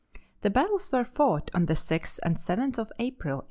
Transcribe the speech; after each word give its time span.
The 0.41 0.49
battles 0.49 0.91
were 0.91 1.03
fought 1.05 1.51
on 1.53 1.67
the 1.67 1.75
6th 1.75 2.17
and 2.23 2.35
7th 2.35 2.79
of 2.79 2.91
April, 2.97 3.37
1862. 3.37 3.39